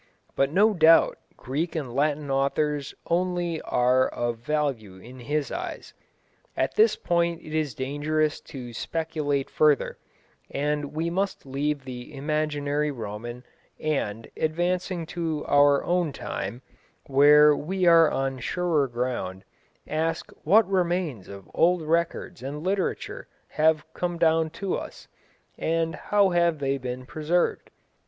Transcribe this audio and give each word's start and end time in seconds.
But 0.35 0.51
no 0.51 0.73
doubt 0.73 1.19
Greek 1.37 1.75
and 1.75 1.93
Latin 1.93 2.31
authors 2.31 2.95
only 3.05 3.61
are 3.61 4.07
of 4.07 4.39
value 4.39 4.95
in 4.95 5.19
his 5.19 5.51
eyes. 5.51 5.93
At 6.57 6.73
this 6.73 6.95
point 6.95 7.39
it 7.43 7.53
is 7.53 7.75
dangerous 7.75 8.41
to 8.49 8.73
speculate 8.73 9.47
further, 9.47 9.99
and 10.49 10.85
we 10.93 11.11
must 11.11 11.45
leave 11.45 11.83
the 11.85 12.15
imaginary 12.15 12.89
Roman, 12.89 13.43
and, 13.79 14.27
advancing 14.35 15.05
to 15.05 15.45
our 15.45 15.83
own 15.83 16.13
time, 16.13 16.63
where 17.05 17.55
we 17.55 17.85
are 17.85 18.09
on 18.09 18.39
surer 18.39 18.87
ground, 18.87 19.43
ask 19.87 20.31
what 20.43 20.67
remnants 20.67 21.27
of 21.27 21.47
old 21.53 21.83
records 21.83 22.41
and 22.41 22.63
literature 22.63 23.27
have 23.49 23.85
come 23.93 24.17
down 24.17 24.49
to 24.65 24.73
us, 24.75 25.07
and 25.59 25.93
how 25.93 26.29
have 26.29 26.57
they 26.57 26.79
been 26.79 27.05
preserved? 27.05 27.69